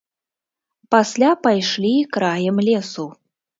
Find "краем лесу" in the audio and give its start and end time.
2.19-3.09